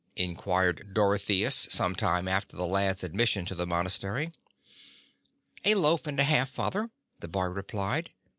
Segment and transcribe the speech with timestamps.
[0.15, 4.33] inquired Dorotheus some time after the lad's admission to the mon astery.
[5.63, 6.49] "A loaf and a half.
[6.49, 6.89] Father,"
[7.19, 8.09] the boy replied.